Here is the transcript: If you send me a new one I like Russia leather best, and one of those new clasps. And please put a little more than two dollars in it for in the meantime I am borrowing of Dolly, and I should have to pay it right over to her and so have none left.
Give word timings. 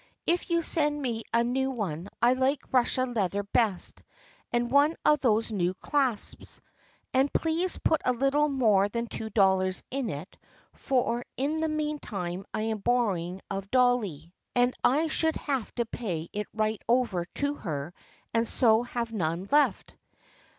If 0.25 0.49
you 0.49 0.63
send 0.63 0.99
me 0.99 1.21
a 1.31 1.43
new 1.43 1.69
one 1.69 2.07
I 2.23 2.33
like 2.33 2.61
Russia 2.73 3.05
leather 3.05 3.43
best, 3.43 4.03
and 4.51 4.71
one 4.71 4.95
of 5.05 5.19
those 5.19 5.51
new 5.51 5.75
clasps. 5.75 6.59
And 7.13 7.31
please 7.31 7.77
put 7.77 8.01
a 8.03 8.11
little 8.11 8.49
more 8.49 8.89
than 8.89 9.05
two 9.05 9.29
dollars 9.29 9.83
in 9.91 10.09
it 10.09 10.39
for 10.73 11.23
in 11.37 11.61
the 11.61 11.69
meantime 11.69 12.45
I 12.51 12.61
am 12.61 12.79
borrowing 12.79 13.41
of 13.51 13.69
Dolly, 13.69 14.33
and 14.55 14.73
I 14.83 15.05
should 15.05 15.35
have 15.35 15.71
to 15.75 15.85
pay 15.85 16.29
it 16.33 16.47
right 16.51 16.81
over 16.89 17.25
to 17.35 17.53
her 17.53 17.93
and 18.33 18.47
so 18.47 18.81
have 18.81 19.13
none 19.13 19.47
left. 19.51 19.95